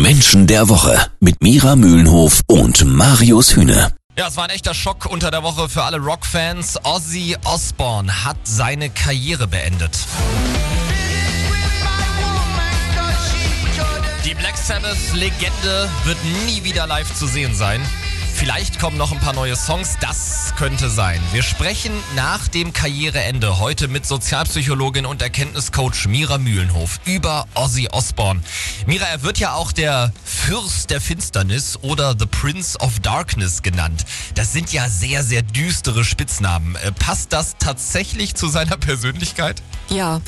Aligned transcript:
Menschen 0.00 0.46
der 0.46 0.68
Woche 0.68 1.06
mit 1.20 1.42
Mira 1.42 1.76
Mühlenhof 1.76 2.40
und 2.46 2.84
Marius 2.84 3.54
Hühne. 3.54 3.92
Ja, 4.18 4.28
es 4.28 4.36
war 4.36 4.44
ein 4.44 4.50
echter 4.50 4.74
Schock 4.74 5.06
unter 5.06 5.30
der 5.30 5.42
Woche 5.42 5.68
für 5.68 5.82
alle 5.82 5.98
Rockfans. 5.98 6.78
Ozzy 6.84 7.36
Osbourne 7.44 8.24
hat 8.24 8.36
seine 8.44 8.90
Karriere 8.90 9.46
beendet. 9.46 9.98
Die 14.24 14.34
Black 14.34 14.56
Sabbath-Legende 14.56 15.88
wird 16.04 16.18
nie 16.46 16.64
wieder 16.64 16.86
live 16.86 17.14
zu 17.14 17.26
sehen 17.26 17.54
sein. 17.54 17.80
Vielleicht 18.42 18.80
kommen 18.80 18.96
noch 18.96 19.12
ein 19.12 19.20
paar 19.20 19.34
neue 19.34 19.54
Songs, 19.54 19.98
das 20.00 20.52
könnte 20.56 20.90
sein. 20.90 21.20
Wir 21.30 21.44
sprechen 21.44 21.92
nach 22.16 22.48
dem 22.48 22.72
Karriereende 22.72 23.60
heute 23.60 23.86
mit 23.86 24.04
Sozialpsychologin 24.04 25.06
und 25.06 25.22
Erkenntniscoach 25.22 26.08
Mira 26.08 26.38
Mühlenhof 26.38 26.98
über 27.04 27.46
Ozzy 27.54 27.88
Osbourne. 27.92 28.40
Mira, 28.84 29.04
er 29.04 29.22
wird 29.22 29.38
ja 29.38 29.54
auch 29.54 29.70
der 29.70 30.12
Fürst 30.24 30.90
der 30.90 31.00
Finsternis 31.00 31.78
oder 31.82 32.16
The 32.18 32.26
Prince 32.26 32.76
of 32.80 32.98
Darkness 32.98 33.62
genannt. 33.62 34.04
Das 34.34 34.52
sind 34.52 34.72
ja 34.72 34.88
sehr, 34.88 35.22
sehr 35.22 35.42
düstere 35.42 36.02
Spitznamen. 36.02 36.74
Äh, 36.74 36.90
passt 36.90 37.32
das 37.32 37.54
tatsächlich 37.60 38.34
zu 38.34 38.48
seiner 38.48 38.76
Persönlichkeit? 38.76 39.62
Ja, 39.88 40.20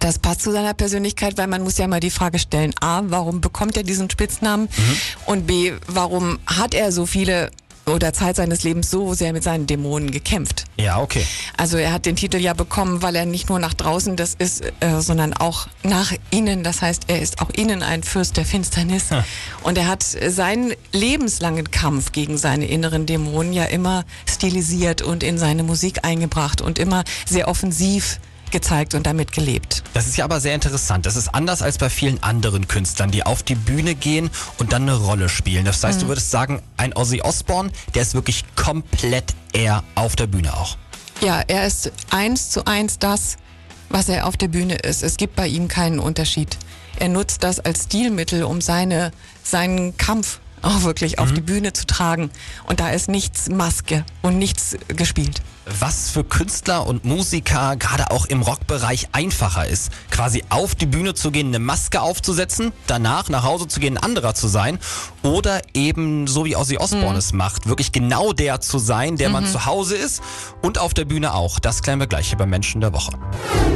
das 0.00 0.18
passt 0.18 0.42
zu 0.42 0.50
seiner 0.50 0.74
Persönlichkeit, 0.74 1.38
weil 1.38 1.46
man 1.46 1.62
muss 1.62 1.78
ja 1.78 1.86
mal 1.86 2.00
die 2.00 2.10
Frage 2.10 2.40
stellen, 2.40 2.74
a, 2.80 3.02
warum 3.04 3.40
bekommt 3.40 3.76
er 3.76 3.84
diesen 3.84 4.10
Spitznamen 4.10 4.68
mhm. 4.76 4.96
und 5.26 5.46
b, 5.46 5.74
warum 5.86 6.40
hat 6.46 6.74
er 6.74 6.90
so 6.90 7.06
viele 7.06 7.51
oder 7.86 8.12
Zeit 8.12 8.36
seines 8.36 8.62
Lebens 8.62 8.90
so 8.90 9.14
sehr 9.14 9.32
mit 9.32 9.42
seinen 9.42 9.66
Dämonen 9.66 10.10
gekämpft. 10.10 10.64
Ja, 10.76 11.00
okay. 11.00 11.24
Also 11.56 11.76
er 11.76 11.92
hat 11.92 12.06
den 12.06 12.16
Titel 12.16 12.36
ja 12.36 12.54
bekommen, 12.54 13.02
weil 13.02 13.16
er 13.16 13.26
nicht 13.26 13.48
nur 13.48 13.58
nach 13.58 13.74
draußen 13.74 14.16
das 14.16 14.34
ist, 14.34 14.62
äh, 14.80 15.00
sondern 15.00 15.34
auch 15.34 15.66
nach 15.82 16.12
innen. 16.30 16.62
Das 16.62 16.82
heißt, 16.82 17.04
er 17.08 17.20
ist 17.20 17.40
auch 17.40 17.50
innen 17.50 17.82
ein 17.82 18.02
Fürst 18.02 18.36
der 18.36 18.44
Finsternis. 18.44 19.10
Hm. 19.10 19.24
Und 19.62 19.78
er 19.78 19.88
hat 19.88 20.02
seinen 20.02 20.72
lebenslangen 20.92 21.70
Kampf 21.70 22.12
gegen 22.12 22.38
seine 22.38 22.66
inneren 22.66 23.06
Dämonen 23.06 23.52
ja 23.52 23.64
immer 23.64 24.04
stilisiert 24.28 25.02
und 25.02 25.22
in 25.22 25.38
seine 25.38 25.62
Musik 25.62 26.04
eingebracht 26.04 26.60
und 26.60 26.78
immer 26.78 27.04
sehr 27.26 27.48
offensiv 27.48 28.18
gezeigt 28.52 28.94
und 28.94 29.06
damit 29.06 29.32
gelebt. 29.32 29.82
Das 29.94 30.06
ist 30.06 30.16
ja 30.16 30.24
aber 30.24 30.40
sehr 30.40 30.54
interessant. 30.54 31.06
Das 31.06 31.16
ist 31.16 31.28
anders 31.28 31.62
als 31.62 31.78
bei 31.78 31.90
vielen 31.90 32.22
anderen 32.22 32.68
Künstlern, 32.68 33.10
die 33.10 33.24
auf 33.24 33.42
die 33.42 33.54
Bühne 33.54 33.94
gehen 33.94 34.30
und 34.58 34.72
dann 34.72 34.82
eine 34.82 34.94
Rolle 34.94 35.28
spielen. 35.28 35.64
Das 35.64 35.82
heißt, 35.82 35.98
mhm. 35.98 36.02
du 36.02 36.08
würdest 36.08 36.30
sagen, 36.30 36.62
ein 36.76 36.94
Ozzy 36.94 37.22
Osbourne, 37.22 37.70
der 37.94 38.02
ist 38.02 38.14
wirklich 38.14 38.44
komplett 38.54 39.34
er 39.52 39.82
auf 39.94 40.16
der 40.16 40.26
Bühne 40.26 40.54
auch. 40.54 40.76
Ja, 41.20 41.42
er 41.46 41.66
ist 41.66 41.92
eins 42.10 42.50
zu 42.50 42.66
eins 42.66 42.98
das, 42.98 43.36
was 43.88 44.08
er 44.08 44.26
auf 44.26 44.36
der 44.36 44.48
Bühne 44.48 44.76
ist. 44.76 45.02
Es 45.02 45.16
gibt 45.16 45.36
bei 45.36 45.46
ihm 45.46 45.68
keinen 45.68 45.98
Unterschied. 45.98 46.58
Er 46.98 47.08
nutzt 47.08 47.42
das 47.42 47.60
als 47.60 47.84
Stilmittel, 47.84 48.44
um 48.44 48.60
seine, 48.60 49.12
seinen 49.42 49.96
Kampf 49.96 50.40
auch 50.62 50.82
wirklich 50.82 51.16
mhm. 51.16 51.22
auf 51.22 51.32
die 51.32 51.40
Bühne 51.40 51.72
zu 51.72 51.86
tragen. 51.86 52.30
Und 52.64 52.80
da 52.80 52.90
ist 52.90 53.08
nichts 53.08 53.48
Maske 53.48 54.04
und 54.22 54.38
nichts 54.38 54.76
gespielt. 54.88 55.42
Was 55.78 56.10
für 56.10 56.24
Künstler 56.24 56.86
und 56.86 57.04
Musiker 57.04 57.76
gerade 57.76 58.10
auch 58.10 58.26
im 58.26 58.42
Rockbereich 58.42 59.08
einfacher 59.12 59.66
ist, 59.66 59.92
quasi 60.10 60.42
auf 60.48 60.74
die 60.74 60.86
Bühne 60.86 61.14
zu 61.14 61.30
gehen, 61.30 61.48
eine 61.48 61.60
Maske 61.60 62.00
aufzusetzen, 62.02 62.72
danach 62.88 63.28
nach 63.28 63.44
Hause 63.44 63.68
zu 63.68 63.78
gehen, 63.78 63.96
ein 63.96 64.02
anderer 64.02 64.34
zu 64.34 64.48
sein 64.48 64.78
oder 65.22 65.60
eben 65.74 66.26
so 66.26 66.44
wie 66.44 66.56
Ozzy 66.56 66.78
Osbourne 66.78 67.12
mhm. 67.12 67.16
es 67.16 67.32
macht, 67.32 67.68
wirklich 67.68 67.92
genau 67.92 68.32
der 68.32 68.60
zu 68.60 68.78
sein, 68.78 69.16
der 69.16 69.28
mhm. 69.28 69.34
man 69.34 69.46
zu 69.46 69.64
Hause 69.64 69.94
ist 69.94 70.20
und 70.62 70.78
auf 70.78 70.94
der 70.94 71.04
Bühne 71.04 71.32
auch. 71.32 71.60
Das 71.60 71.82
klären 71.82 72.00
wir 72.00 72.08
gleich 72.08 72.28
hier 72.28 72.38
bei 72.38 72.46
Menschen 72.46 72.80
der 72.80 72.92
Woche. 72.92 73.12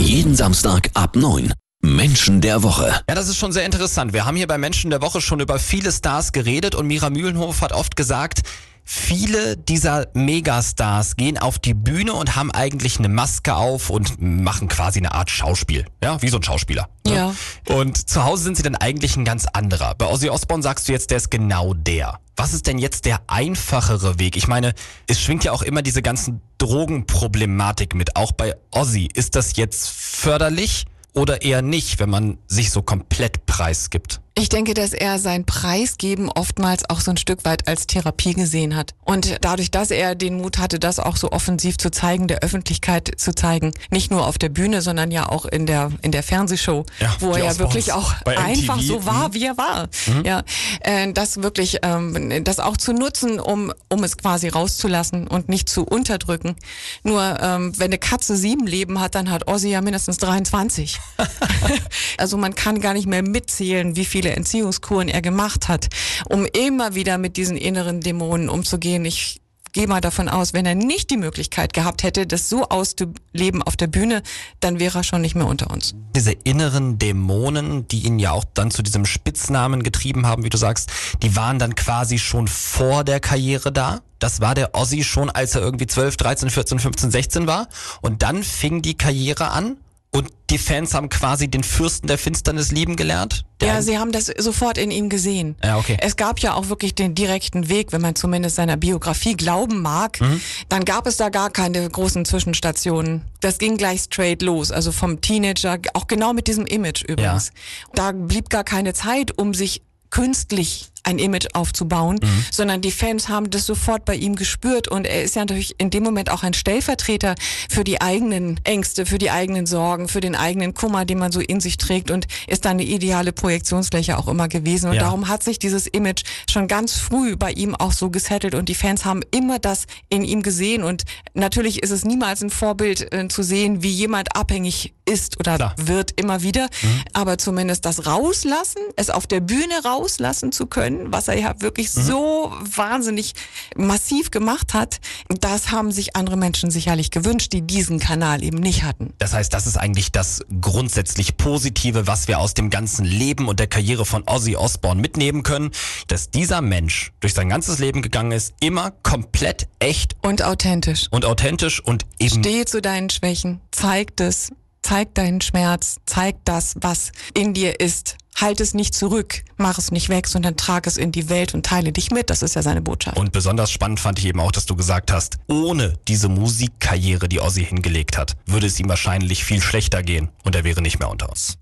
Jeden 0.00 0.34
Samstag 0.34 0.90
ab 0.94 1.14
9. 1.14 1.52
Menschen 1.86 2.40
der 2.40 2.62
Woche. 2.62 3.00
Ja, 3.08 3.14
das 3.14 3.28
ist 3.28 3.38
schon 3.38 3.52
sehr 3.52 3.64
interessant. 3.64 4.12
Wir 4.12 4.26
haben 4.26 4.36
hier 4.36 4.48
bei 4.48 4.58
Menschen 4.58 4.90
der 4.90 5.00
Woche 5.00 5.20
schon 5.20 5.40
über 5.40 5.58
viele 5.58 5.92
Stars 5.92 6.32
geredet 6.32 6.74
und 6.74 6.86
Mira 6.86 7.10
Mühlenhof 7.10 7.62
hat 7.62 7.72
oft 7.72 7.94
gesagt, 7.94 8.42
viele 8.84 9.56
dieser 9.56 10.06
Megastars 10.12 11.16
gehen 11.16 11.38
auf 11.38 11.60
die 11.60 11.74
Bühne 11.74 12.12
und 12.14 12.34
haben 12.34 12.50
eigentlich 12.50 12.98
eine 12.98 13.08
Maske 13.08 13.54
auf 13.54 13.90
und 13.90 14.20
machen 14.20 14.66
quasi 14.66 14.98
eine 14.98 15.12
Art 15.12 15.30
Schauspiel. 15.30 15.86
Ja, 16.02 16.20
wie 16.22 16.28
so 16.28 16.38
ein 16.38 16.42
Schauspieler. 16.42 16.88
Ne? 17.06 17.14
Ja. 17.14 17.34
Und 17.74 18.08
zu 18.08 18.24
Hause 18.24 18.42
sind 18.42 18.56
sie 18.56 18.64
dann 18.64 18.76
eigentlich 18.76 19.16
ein 19.16 19.24
ganz 19.24 19.46
anderer. 19.46 19.94
Bei 19.94 20.06
Ozzy 20.06 20.28
Osbourne 20.28 20.64
sagst 20.64 20.88
du 20.88 20.92
jetzt, 20.92 21.10
der 21.10 21.18
ist 21.18 21.30
genau 21.30 21.72
der. 21.72 22.18
Was 22.34 22.52
ist 22.52 22.66
denn 22.66 22.78
jetzt 22.78 23.04
der 23.06 23.20
einfachere 23.28 24.18
Weg? 24.18 24.36
Ich 24.36 24.48
meine, 24.48 24.74
es 25.06 25.20
schwingt 25.20 25.44
ja 25.44 25.52
auch 25.52 25.62
immer 25.62 25.82
diese 25.82 26.02
ganzen 26.02 26.42
Drogenproblematik 26.58 27.94
mit. 27.94 28.16
Auch 28.16 28.32
bei 28.32 28.56
Ozzy. 28.72 29.08
Ist 29.14 29.36
das 29.36 29.56
jetzt 29.56 29.88
förderlich? 29.88 30.84
Oder 31.16 31.42
eher 31.42 31.62
nicht, 31.62 31.98
wenn 31.98 32.10
man 32.10 32.38
sich 32.46 32.70
so 32.70 32.82
komplett 32.82 33.46
preisgibt? 33.46 34.20
Ich 34.38 34.50
denke, 34.50 34.74
dass 34.74 34.92
er 34.92 35.18
sein 35.18 35.46
Preisgeben 35.46 36.28
oftmals 36.28 36.90
auch 36.90 37.00
so 37.00 37.10
ein 37.10 37.16
Stück 37.16 37.46
weit 37.46 37.66
als 37.68 37.86
Therapie 37.86 38.34
gesehen 38.34 38.76
hat. 38.76 38.92
Und 39.02 39.38
dadurch, 39.40 39.70
dass 39.70 39.90
er 39.90 40.14
den 40.14 40.36
Mut 40.36 40.58
hatte, 40.58 40.78
das 40.78 40.98
auch 40.98 41.16
so 41.16 41.32
offensiv 41.32 41.78
zu 41.78 41.90
zeigen, 41.90 42.28
der 42.28 42.40
Öffentlichkeit 42.40 43.10
zu 43.16 43.34
zeigen, 43.34 43.72
nicht 43.90 44.10
nur 44.10 44.26
auf 44.26 44.36
der 44.36 44.50
Bühne, 44.50 44.82
sondern 44.82 45.10
ja 45.10 45.26
auch 45.26 45.46
in 45.46 45.64
der, 45.64 45.90
in 46.02 46.12
der 46.12 46.22
Fernsehshow, 46.22 46.84
ja, 47.00 47.16
wo 47.20 47.30
er 47.30 47.44
ja 47.44 47.58
wirklich 47.58 47.94
auch 47.94 48.12
einfach 48.26 48.78
so 48.82 49.06
war, 49.06 49.28
mhm. 49.28 49.34
wie 49.34 49.44
er 49.46 49.56
war. 49.56 49.88
Mhm. 50.06 50.26
Ja, 50.26 50.42
äh, 50.80 51.10
das 51.14 51.42
wirklich, 51.42 51.78
ähm, 51.80 52.44
das 52.44 52.60
auch 52.60 52.76
zu 52.76 52.92
nutzen, 52.92 53.40
um, 53.40 53.72
um 53.88 54.04
es 54.04 54.18
quasi 54.18 54.48
rauszulassen 54.48 55.28
und 55.28 55.48
nicht 55.48 55.70
zu 55.70 55.82
unterdrücken. 55.84 56.56
Nur, 57.04 57.38
ähm, 57.40 57.72
wenn 57.78 57.86
eine 57.86 57.98
Katze 57.98 58.36
sieben 58.36 58.66
Leben 58.66 59.00
hat, 59.00 59.14
dann 59.14 59.30
hat 59.30 59.48
Ozzy 59.48 59.70
ja 59.70 59.80
mindestens 59.80 60.18
23. 60.18 61.00
also 62.18 62.36
man 62.36 62.54
kann 62.54 62.80
gar 62.82 62.92
nicht 62.92 63.06
mehr 63.06 63.22
mitzählen, 63.22 63.96
wie 63.96 64.04
viele 64.04 64.25
viele 64.26 64.36
Entziehungskuren 64.36 65.08
er 65.08 65.22
gemacht 65.22 65.68
hat, 65.68 65.88
um 66.28 66.46
immer 66.46 66.94
wieder 66.94 67.16
mit 67.16 67.36
diesen 67.36 67.56
inneren 67.56 68.00
Dämonen 68.00 68.48
umzugehen. 68.48 69.04
Ich 69.04 69.40
gehe 69.72 69.86
mal 69.86 70.00
davon 70.00 70.28
aus, 70.28 70.52
wenn 70.52 70.66
er 70.66 70.74
nicht 70.74 71.10
die 71.10 71.16
Möglichkeit 71.16 71.72
gehabt 71.74 72.02
hätte, 72.02 72.26
das 72.26 72.48
so 72.48 72.68
auszuleben 72.68 73.62
auf 73.62 73.76
der 73.76 73.86
Bühne, 73.86 74.22
dann 74.58 74.80
wäre 74.80 74.98
er 74.98 75.04
schon 75.04 75.20
nicht 75.20 75.36
mehr 75.36 75.46
unter 75.46 75.70
uns. 75.70 75.94
Diese 76.16 76.32
inneren 76.32 76.98
Dämonen, 76.98 77.86
die 77.86 78.00
ihn 78.00 78.18
ja 78.18 78.32
auch 78.32 78.44
dann 78.54 78.70
zu 78.70 78.82
diesem 78.82 79.04
Spitznamen 79.04 79.82
getrieben 79.82 80.26
haben, 80.26 80.42
wie 80.44 80.48
du 80.48 80.56
sagst, 80.56 80.90
die 81.22 81.36
waren 81.36 81.58
dann 81.60 81.76
quasi 81.76 82.18
schon 82.18 82.48
vor 82.48 83.04
der 83.04 83.20
Karriere 83.20 83.70
da. 83.70 84.00
Das 84.18 84.40
war 84.40 84.54
der 84.54 84.74
Ossi 84.74 85.04
schon, 85.04 85.30
als 85.30 85.54
er 85.54 85.60
irgendwie 85.60 85.86
12, 85.86 86.16
13, 86.16 86.50
14, 86.50 86.78
15, 86.80 87.10
16 87.10 87.46
war. 87.46 87.68
Und 88.00 88.22
dann 88.22 88.42
fing 88.42 88.82
die 88.82 88.96
Karriere 88.96 89.50
an 89.50 89.76
und 90.16 90.30
die 90.48 90.58
Fans 90.58 90.94
haben 90.94 91.08
quasi 91.08 91.48
den 91.48 91.62
Fürsten 91.62 92.06
der 92.06 92.16
Finsternis 92.16 92.70
lieben 92.70 92.96
gelernt? 92.96 93.44
Ja, 93.60 93.82
sie 93.82 93.98
haben 93.98 94.12
das 94.12 94.26
sofort 94.38 94.78
in 94.78 94.90
ihm 94.90 95.08
gesehen. 95.08 95.56
Ja, 95.62 95.76
okay. 95.76 95.96
Es 96.00 96.16
gab 96.16 96.40
ja 96.40 96.54
auch 96.54 96.68
wirklich 96.68 96.94
den 96.94 97.14
direkten 97.14 97.68
Weg, 97.68 97.92
wenn 97.92 98.00
man 98.00 98.14
zumindest 98.14 98.56
seiner 98.56 98.76
Biografie 98.76 99.34
glauben 99.34 99.82
mag, 99.82 100.20
mhm. 100.20 100.40
dann 100.68 100.84
gab 100.84 101.06
es 101.06 101.16
da 101.16 101.28
gar 101.28 101.50
keine 101.50 101.88
großen 101.88 102.24
Zwischenstationen. 102.24 103.22
Das 103.40 103.58
ging 103.58 103.76
gleich 103.76 104.02
straight 104.02 104.40
los, 104.40 104.70
also 104.70 104.90
vom 104.92 105.20
Teenager, 105.20 105.78
auch 105.92 106.06
genau 106.06 106.32
mit 106.32 106.46
diesem 106.46 106.64
Image 106.66 107.02
übrigens. 107.02 107.52
Ja. 107.94 108.10
Da 108.10 108.12
blieb 108.12 108.48
gar 108.48 108.64
keine 108.64 108.94
Zeit, 108.94 109.36
um 109.36 109.52
sich 109.52 109.82
künstlich 110.10 110.88
ein 111.06 111.18
Image 111.18 111.46
aufzubauen, 111.54 112.18
mhm. 112.22 112.44
sondern 112.50 112.80
die 112.80 112.90
Fans 112.90 113.28
haben 113.28 113.50
das 113.50 113.64
sofort 113.64 114.04
bei 114.04 114.16
ihm 114.16 114.34
gespürt 114.34 114.88
und 114.88 115.06
er 115.06 115.22
ist 115.22 115.36
ja 115.36 115.42
natürlich 115.42 115.74
in 115.78 115.90
dem 115.90 116.02
Moment 116.02 116.30
auch 116.30 116.42
ein 116.42 116.52
Stellvertreter 116.52 117.34
für 117.70 117.84
die 117.84 118.00
eigenen 118.00 118.60
Ängste, 118.64 119.06
für 119.06 119.18
die 119.18 119.30
eigenen 119.30 119.66
Sorgen, 119.66 120.08
für 120.08 120.20
den 120.20 120.34
eigenen 120.34 120.74
Kummer, 120.74 121.04
den 121.04 121.18
man 121.18 121.32
so 121.32 121.40
in 121.40 121.60
sich 121.60 121.76
trägt 121.76 122.10
und 122.10 122.26
ist 122.46 122.64
dann 122.64 122.72
eine 122.72 122.84
ideale 122.84 123.32
Projektionsfläche 123.32 124.18
auch 124.18 124.28
immer 124.28 124.48
gewesen 124.48 124.88
und 124.90 124.96
ja. 124.96 125.02
darum 125.02 125.28
hat 125.28 125.42
sich 125.42 125.58
dieses 125.58 125.86
Image 125.86 126.24
schon 126.50 126.66
ganz 126.68 126.94
früh 126.94 127.36
bei 127.36 127.52
ihm 127.52 127.74
auch 127.74 127.92
so 127.92 128.10
gesettelt 128.10 128.54
und 128.54 128.68
die 128.68 128.74
Fans 128.74 129.04
haben 129.04 129.22
immer 129.30 129.58
das 129.58 129.86
in 130.08 130.24
ihm 130.24 130.42
gesehen 130.42 130.82
und 130.82 131.04
natürlich 131.34 131.82
ist 131.82 131.90
es 131.90 132.04
niemals 132.04 132.42
ein 132.42 132.50
Vorbild 132.50 133.12
äh, 133.12 133.28
zu 133.28 133.42
sehen, 133.42 133.82
wie 133.82 133.90
jemand 133.90 134.34
abhängig 134.34 134.92
ist 135.04 135.38
oder 135.38 135.56
Klar. 135.56 135.74
wird 135.76 136.20
immer 136.20 136.42
wieder, 136.42 136.64
mhm. 136.82 137.02
aber 137.12 137.38
zumindest 137.38 137.84
das 137.84 138.06
rauslassen, 138.06 138.82
es 138.96 139.10
auf 139.10 139.26
der 139.26 139.40
Bühne 139.40 139.84
rauslassen 139.84 140.52
zu 140.52 140.66
können, 140.66 140.95
können, 140.96 141.12
was 141.12 141.28
er 141.28 141.38
ja 141.38 141.54
wirklich 141.60 141.94
mhm. 141.94 142.02
so 142.02 142.52
wahnsinnig 142.74 143.34
massiv 143.76 144.30
gemacht 144.30 144.74
hat, 144.74 145.00
das 145.28 145.70
haben 145.70 145.92
sich 145.92 146.16
andere 146.16 146.36
Menschen 146.36 146.70
sicherlich 146.70 147.10
gewünscht, 147.10 147.52
die 147.52 147.62
diesen 147.62 147.98
Kanal 147.98 148.42
eben 148.42 148.58
nicht 148.58 148.82
hatten. 148.82 149.12
Das 149.18 149.32
heißt, 149.32 149.52
das 149.52 149.66
ist 149.66 149.76
eigentlich 149.76 150.12
das 150.12 150.44
grundsätzlich 150.60 151.36
Positive, 151.36 152.06
was 152.06 152.28
wir 152.28 152.38
aus 152.38 152.54
dem 152.54 152.70
ganzen 152.70 153.04
Leben 153.04 153.48
und 153.48 153.60
der 153.60 153.66
Karriere 153.66 154.04
von 154.04 154.22
Ozzy 154.26 154.56
Osbourne 154.56 155.00
mitnehmen 155.00 155.42
können, 155.42 155.70
dass 156.08 156.30
dieser 156.30 156.60
Mensch 156.60 157.12
durch 157.20 157.34
sein 157.34 157.48
ganzes 157.48 157.78
Leben 157.78 158.02
gegangen 158.02 158.32
ist, 158.32 158.54
immer 158.60 158.92
komplett 159.02 159.68
echt 159.78 160.16
und 160.22 160.42
authentisch. 160.42 161.08
Und 161.10 161.24
authentisch 161.24 161.80
und 161.80 162.06
eben 162.18 162.40
Steh 162.44 162.64
zu 162.64 162.80
deinen 162.80 163.10
Schwächen, 163.10 163.60
zeig 163.70 164.16
das, 164.16 164.50
zeig 164.82 165.14
deinen 165.14 165.40
Schmerz, 165.40 165.96
zeig 166.06 166.36
das, 166.44 166.74
was 166.80 167.12
in 167.34 167.54
dir 167.54 167.80
ist 167.80 168.16
halt 168.36 168.60
es 168.60 168.74
nicht 168.74 168.94
zurück, 168.94 169.42
mach 169.56 169.78
es 169.78 169.90
nicht 169.90 170.08
weg, 170.08 170.28
sondern 170.28 170.56
trag 170.56 170.86
es 170.86 170.96
in 170.96 171.12
die 171.12 171.28
Welt 171.28 171.54
und 171.54 171.66
teile 171.66 171.92
dich 171.92 172.10
mit. 172.10 172.30
Das 172.30 172.42
ist 172.42 172.54
ja 172.54 172.62
seine 172.62 172.82
Botschaft. 172.82 173.16
Und 173.16 173.32
besonders 173.32 173.70
spannend 173.70 174.00
fand 174.00 174.18
ich 174.18 174.26
eben 174.26 174.40
auch, 174.40 174.52
dass 174.52 174.66
du 174.66 174.76
gesagt 174.76 175.10
hast, 175.10 175.38
ohne 175.46 175.94
diese 176.06 176.28
Musikkarriere, 176.28 177.28
die 177.28 177.40
Ozzy 177.40 177.64
hingelegt 177.64 178.18
hat, 178.18 178.36
würde 178.46 178.66
es 178.66 178.78
ihm 178.78 178.88
wahrscheinlich 178.88 179.44
viel 179.44 179.60
schlechter 179.60 180.02
gehen 180.02 180.28
und 180.44 180.54
er 180.54 180.64
wäre 180.64 180.82
nicht 180.82 180.98
mehr 180.98 181.10
unter 181.10 181.28
uns. 181.28 181.58